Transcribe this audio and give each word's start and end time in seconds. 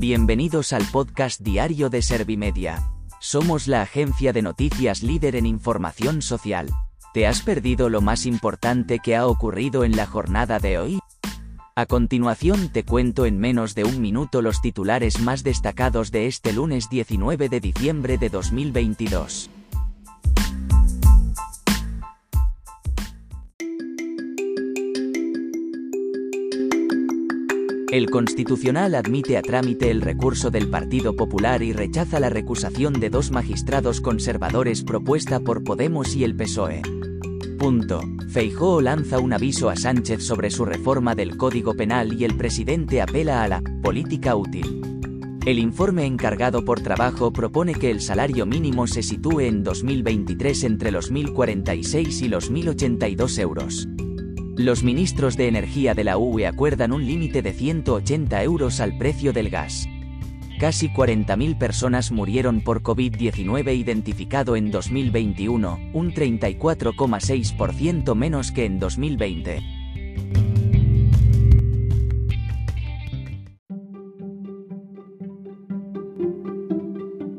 Bienvenidos 0.00 0.72
al 0.72 0.84
podcast 0.92 1.40
diario 1.40 1.90
de 1.90 2.02
Servimedia. 2.02 2.88
Somos 3.18 3.66
la 3.66 3.82
agencia 3.82 4.32
de 4.32 4.42
noticias 4.42 5.02
líder 5.02 5.34
en 5.34 5.44
información 5.44 6.22
social. 6.22 6.68
¿Te 7.12 7.26
has 7.26 7.42
perdido 7.42 7.88
lo 7.88 8.00
más 8.00 8.24
importante 8.24 9.00
que 9.00 9.16
ha 9.16 9.26
ocurrido 9.26 9.82
en 9.82 9.96
la 9.96 10.06
jornada 10.06 10.60
de 10.60 10.78
hoy? 10.78 11.00
A 11.74 11.86
continuación 11.86 12.68
te 12.68 12.84
cuento 12.84 13.26
en 13.26 13.40
menos 13.40 13.74
de 13.74 13.82
un 13.82 14.00
minuto 14.00 14.40
los 14.40 14.60
titulares 14.60 15.18
más 15.18 15.42
destacados 15.42 16.12
de 16.12 16.28
este 16.28 16.52
lunes 16.52 16.88
19 16.88 17.48
de 17.48 17.58
diciembre 17.58 18.18
de 18.18 18.28
2022. 18.28 19.50
El 27.90 28.10
Constitucional 28.10 28.94
admite 28.94 29.38
a 29.38 29.42
trámite 29.42 29.90
el 29.90 30.02
recurso 30.02 30.50
del 30.50 30.68
Partido 30.68 31.16
Popular 31.16 31.62
y 31.62 31.72
rechaza 31.72 32.20
la 32.20 32.28
recusación 32.28 32.92
de 32.92 33.08
dos 33.08 33.30
magistrados 33.30 34.02
conservadores 34.02 34.84
propuesta 34.84 35.40
por 35.40 35.64
Podemos 35.64 36.14
y 36.14 36.22
el 36.22 36.36
PSOE. 36.36 36.82
Punto. 37.58 38.02
Feijóo 38.28 38.82
lanza 38.82 39.18
un 39.20 39.32
aviso 39.32 39.70
a 39.70 39.76
Sánchez 39.76 40.22
sobre 40.22 40.50
su 40.50 40.66
reforma 40.66 41.14
del 41.14 41.38
Código 41.38 41.74
Penal 41.74 42.12
y 42.12 42.24
el 42.24 42.36
presidente 42.36 43.00
apela 43.00 43.42
a 43.42 43.48
la 43.48 43.62
política 43.82 44.36
útil. 44.36 44.82
El 45.46 45.58
informe 45.58 46.04
encargado 46.04 46.66
por 46.66 46.80
trabajo 46.80 47.32
propone 47.32 47.74
que 47.74 47.90
el 47.90 48.02
salario 48.02 48.44
mínimo 48.44 48.86
se 48.86 49.02
sitúe 49.02 49.40
en 49.40 49.64
2023 49.64 50.64
entre 50.64 50.90
los 50.90 51.10
1.046 51.10 52.22
y 52.22 52.28
los 52.28 52.52
1.082 52.52 53.38
euros. 53.38 53.88
Los 54.58 54.82
ministros 54.82 55.36
de 55.36 55.46
Energía 55.46 55.94
de 55.94 56.02
la 56.02 56.18
UE 56.18 56.44
acuerdan 56.44 56.90
un 56.90 57.06
límite 57.06 57.42
de 57.42 57.52
180 57.52 58.42
euros 58.42 58.80
al 58.80 58.98
precio 58.98 59.32
del 59.32 59.50
gas. 59.50 59.86
Casi 60.58 60.88
40.000 60.88 61.56
personas 61.56 62.10
murieron 62.10 62.62
por 62.62 62.82
COVID-19 62.82 63.76
identificado 63.76 64.56
en 64.56 64.72
2021, 64.72 65.78
un 65.92 66.12
34,6% 66.12 68.16
menos 68.16 68.50
que 68.50 68.64
en 68.64 68.80
2020. 68.80 69.62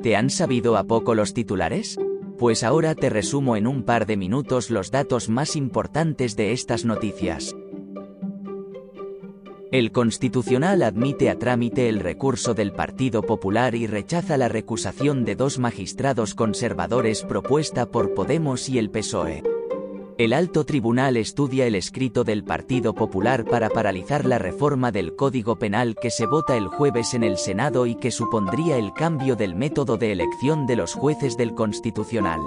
¿Te 0.00 0.14
han 0.14 0.30
sabido 0.30 0.76
a 0.76 0.84
poco 0.84 1.16
los 1.16 1.34
titulares? 1.34 1.98
Pues 2.40 2.64
ahora 2.64 2.94
te 2.94 3.10
resumo 3.10 3.54
en 3.54 3.66
un 3.66 3.82
par 3.82 4.06
de 4.06 4.16
minutos 4.16 4.70
los 4.70 4.90
datos 4.90 5.28
más 5.28 5.56
importantes 5.56 6.36
de 6.36 6.52
estas 6.52 6.86
noticias. 6.86 7.54
El 9.70 9.92
Constitucional 9.92 10.82
admite 10.82 11.28
a 11.28 11.38
trámite 11.38 11.90
el 11.90 12.00
recurso 12.00 12.54
del 12.54 12.72
Partido 12.72 13.20
Popular 13.20 13.74
y 13.74 13.86
rechaza 13.86 14.38
la 14.38 14.48
recusación 14.48 15.26
de 15.26 15.36
dos 15.36 15.58
magistrados 15.58 16.34
conservadores 16.34 17.24
propuesta 17.24 17.84
por 17.84 18.14
Podemos 18.14 18.70
y 18.70 18.78
el 18.78 18.88
PSOE. 18.90 19.42
El 20.20 20.34
alto 20.34 20.66
tribunal 20.66 21.16
estudia 21.16 21.66
el 21.66 21.74
escrito 21.74 22.24
del 22.24 22.44
Partido 22.44 22.94
Popular 22.94 23.46
para 23.46 23.70
paralizar 23.70 24.26
la 24.26 24.36
reforma 24.36 24.92
del 24.92 25.16
Código 25.16 25.58
Penal 25.58 25.96
que 25.98 26.10
se 26.10 26.26
vota 26.26 26.58
el 26.58 26.68
jueves 26.68 27.14
en 27.14 27.24
el 27.24 27.38
Senado 27.38 27.86
y 27.86 27.94
que 27.94 28.10
supondría 28.10 28.76
el 28.76 28.92
cambio 28.92 29.34
del 29.34 29.54
método 29.54 29.96
de 29.96 30.12
elección 30.12 30.66
de 30.66 30.76
los 30.76 30.92
jueces 30.92 31.38
del 31.38 31.54
Constitucional. 31.54 32.40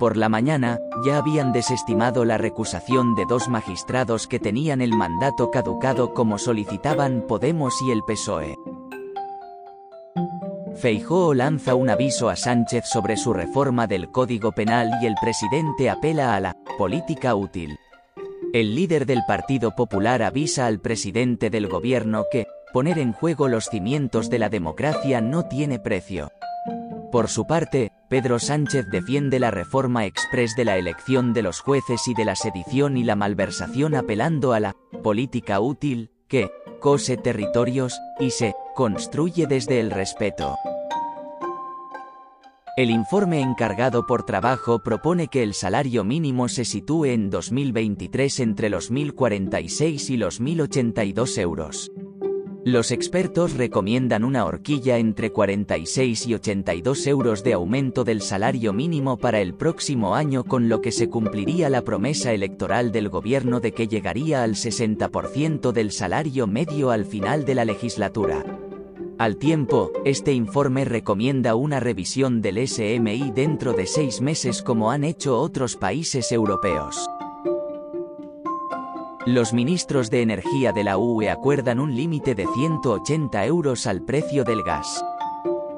Por 0.00 0.16
la 0.16 0.28
mañana, 0.28 0.80
ya 1.06 1.18
habían 1.18 1.52
desestimado 1.52 2.24
la 2.24 2.38
recusación 2.38 3.14
de 3.14 3.24
dos 3.24 3.48
magistrados 3.48 4.26
que 4.26 4.40
tenían 4.40 4.80
el 4.80 4.92
mandato 4.92 5.52
caducado 5.52 6.12
como 6.12 6.38
solicitaban 6.38 7.24
Podemos 7.28 7.72
y 7.82 7.92
el 7.92 8.02
PSOE. 8.02 8.56
Feijóo 10.74 11.34
lanza 11.34 11.74
un 11.74 11.90
aviso 11.90 12.28
a 12.28 12.36
Sánchez 12.36 12.86
sobre 12.86 13.16
su 13.16 13.32
reforma 13.32 13.86
del 13.86 14.10
Código 14.10 14.52
Penal 14.52 14.90
y 15.02 15.06
el 15.06 15.14
presidente 15.20 15.90
apela 15.90 16.34
a 16.34 16.40
la 16.40 16.56
política 16.80 17.34
útil. 17.34 17.78
El 18.54 18.74
líder 18.74 19.04
del 19.04 19.20
Partido 19.28 19.76
Popular 19.76 20.22
avisa 20.22 20.64
al 20.64 20.80
presidente 20.80 21.50
del 21.50 21.68
gobierno 21.68 22.24
que 22.32 22.46
poner 22.72 22.98
en 22.98 23.12
juego 23.12 23.48
los 23.48 23.66
cimientos 23.66 24.30
de 24.30 24.38
la 24.38 24.48
democracia 24.48 25.20
no 25.20 25.44
tiene 25.44 25.78
precio. 25.78 26.32
Por 27.12 27.28
su 27.28 27.46
parte, 27.46 27.92
Pedro 28.08 28.38
Sánchez 28.38 28.86
defiende 28.90 29.38
la 29.38 29.50
reforma 29.50 30.06
express 30.06 30.56
de 30.56 30.64
la 30.64 30.78
elección 30.78 31.34
de 31.34 31.42
los 31.42 31.60
jueces 31.60 32.08
y 32.08 32.14
de 32.14 32.24
la 32.24 32.34
sedición 32.34 32.96
y 32.96 33.04
la 33.04 33.14
malversación 33.14 33.94
apelando 33.94 34.54
a 34.54 34.60
la 34.60 34.74
política 35.02 35.60
útil, 35.60 36.12
que 36.28 36.50
cose 36.80 37.18
territorios 37.18 38.00
y 38.18 38.30
se 38.30 38.54
construye 38.74 39.46
desde 39.46 39.80
el 39.80 39.90
respeto. 39.90 40.56
El 42.80 42.88
informe 42.88 43.42
encargado 43.42 44.06
por 44.06 44.22
trabajo 44.22 44.78
propone 44.78 45.28
que 45.28 45.42
el 45.42 45.52
salario 45.52 46.02
mínimo 46.02 46.48
se 46.48 46.64
sitúe 46.64 47.04
en 47.12 47.28
2023 47.28 48.40
entre 48.40 48.70
los 48.70 48.90
1.046 48.90 50.08
y 50.08 50.16
los 50.16 50.40
1.082 50.40 51.38
euros. 51.42 51.92
Los 52.64 52.90
expertos 52.90 53.52
recomiendan 53.52 54.24
una 54.24 54.46
horquilla 54.46 54.96
entre 54.96 55.30
46 55.30 56.26
y 56.26 56.32
82 56.32 57.06
euros 57.06 57.44
de 57.44 57.52
aumento 57.52 58.02
del 58.02 58.22
salario 58.22 58.72
mínimo 58.72 59.18
para 59.18 59.42
el 59.42 59.52
próximo 59.52 60.14
año 60.14 60.44
con 60.44 60.70
lo 60.70 60.80
que 60.80 60.90
se 60.90 61.10
cumpliría 61.10 61.68
la 61.68 61.82
promesa 61.82 62.32
electoral 62.32 62.92
del 62.92 63.10
gobierno 63.10 63.60
de 63.60 63.72
que 63.72 63.88
llegaría 63.88 64.42
al 64.42 64.54
60% 64.54 65.72
del 65.72 65.92
salario 65.92 66.46
medio 66.46 66.92
al 66.92 67.04
final 67.04 67.44
de 67.44 67.56
la 67.56 67.66
legislatura. 67.66 68.59
Al 69.20 69.36
tiempo, 69.36 69.92
este 70.06 70.32
informe 70.32 70.86
recomienda 70.86 71.54
una 71.54 71.78
revisión 71.78 72.40
del 72.40 72.66
SMI 72.66 73.32
dentro 73.34 73.74
de 73.74 73.86
seis 73.86 74.22
meses 74.22 74.62
como 74.62 74.90
han 74.90 75.04
hecho 75.04 75.38
otros 75.38 75.76
países 75.76 76.32
europeos. 76.32 77.06
Los 79.26 79.52
ministros 79.52 80.08
de 80.08 80.22
Energía 80.22 80.72
de 80.72 80.84
la 80.84 80.96
UE 80.96 81.28
acuerdan 81.28 81.80
un 81.80 81.94
límite 81.94 82.34
de 82.34 82.46
180 82.46 83.44
euros 83.44 83.86
al 83.86 84.00
precio 84.00 84.42
del 84.42 84.62
gas. 84.62 85.04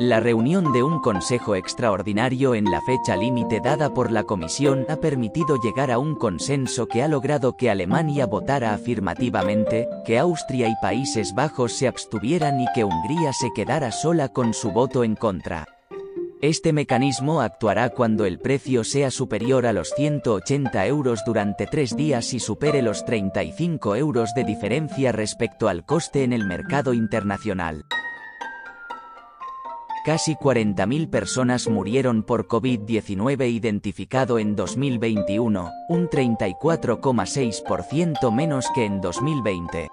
La 0.00 0.18
reunión 0.18 0.72
de 0.72 0.82
un 0.82 0.98
Consejo 0.98 1.54
Extraordinario 1.56 2.54
en 2.54 2.64
la 2.64 2.80
fecha 2.80 3.16
límite 3.16 3.60
dada 3.60 3.92
por 3.92 4.10
la 4.10 4.24
Comisión 4.24 4.86
ha 4.88 4.96
permitido 4.96 5.60
llegar 5.60 5.90
a 5.90 5.98
un 5.98 6.14
consenso 6.14 6.86
que 6.86 7.02
ha 7.02 7.06
logrado 7.06 7.54
que 7.58 7.68
Alemania 7.68 8.24
votara 8.24 8.72
afirmativamente, 8.72 9.90
que 10.06 10.18
Austria 10.18 10.68
y 10.68 10.74
Países 10.80 11.34
Bajos 11.34 11.74
se 11.74 11.86
abstuvieran 11.86 12.62
y 12.62 12.66
que 12.74 12.82
Hungría 12.82 13.34
se 13.34 13.50
quedara 13.54 13.92
sola 13.92 14.30
con 14.30 14.54
su 14.54 14.72
voto 14.72 15.04
en 15.04 15.16
contra. 15.16 15.66
Este 16.40 16.72
mecanismo 16.72 17.42
actuará 17.42 17.90
cuando 17.90 18.24
el 18.24 18.38
precio 18.38 18.84
sea 18.84 19.10
superior 19.10 19.66
a 19.66 19.74
los 19.74 19.90
180 19.90 20.86
euros 20.86 21.20
durante 21.26 21.66
tres 21.66 21.94
días 21.94 22.32
y 22.32 22.40
supere 22.40 22.80
los 22.80 23.04
35 23.04 23.96
euros 23.96 24.32
de 24.34 24.44
diferencia 24.44 25.12
respecto 25.12 25.68
al 25.68 25.84
coste 25.84 26.24
en 26.24 26.32
el 26.32 26.46
mercado 26.46 26.94
internacional. 26.94 27.84
Casi 30.02 30.34
40.000 30.34 31.10
personas 31.10 31.68
murieron 31.68 32.22
por 32.22 32.48
COVID-19 32.48 33.50
identificado 33.50 34.38
en 34.38 34.56
2021, 34.56 35.70
un 35.90 36.08
34,6% 36.08 38.32
menos 38.32 38.64
que 38.74 38.86
en 38.86 39.02
2020. 39.02 39.90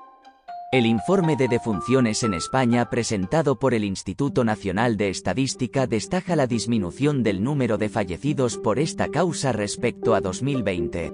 El 0.72 0.86
informe 0.86 1.36
de 1.36 1.50
defunciones 1.50 2.24
en 2.24 2.34
España 2.34 2.90
presentado 2.90 3.60
por 3.60 3.74
el 3.74 3.84
Instituto 3.84 4.46
Nacional 4.46 4.96
de 4.96 5.10
Estadística 5.10 5.88
destaca 5.88 6.38
la 6.38 6.48
disminución 6.48 7.22
del 7.22 7.44
número 7.44 7.78
de 7.78 7.90
fallecidos 7.90 8.58
por 8.58 8.80
esta 8.80 9.10
causa 9.10 9.52
respecto 9.52 10.16
a 10.16 10.22
2020. 10.22 11.12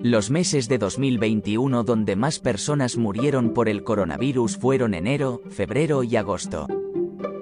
Los 0.00 0.30
meses 0.30 0.66
de 0.68 0.78
2021 0.78 1.84
donde 1.84 2.16
más 2.16 2.38
personas 2.38 2.96
murieron 2.96 3.52
por 3.52 3.68
el 3.68 3.84
coronavirus 3.84 4.56
fueron 4.56 4.94
enero, 4.94 5.42
febrero 5.50 6.04
y 6.04 6.16
agosto. 6.16 6.68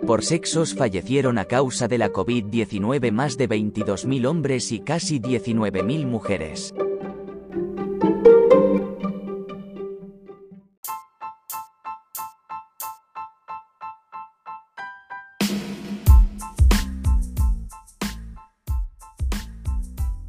Por 0.06 0.24
sexos 0.24 0.74
fallecieron 0.74 1.38
a 1.38 1.44
causa 1.44 1.86
de 1.86 1.96
la 1.96 2.12
COVID-19 2.12 3.12
más 3.12 3.36
de 3.36 3.48
22.000 3.48 4.26
hombres 4.26 4.72
y 4.72 4.80
casi 4.80 5.20
19.000 5.20 6.06
mujeres. 6.06 6.74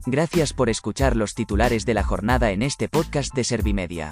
Gracias 0.06 0.54
por 0.54 0.70
escuchar 0.70 1.16
los 1.16 1.34
titulares 1.34 1.88
de 1.88 1.96
la 1.96 2.04
jornada 2.04 2.52
en 2.52 2.62
este 2.62 2.90
podcast 2.90 3.34
de 3.34 3.44
Servimedia. 3.44 4.12